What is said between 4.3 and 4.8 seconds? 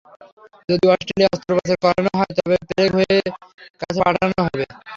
হতে পারে।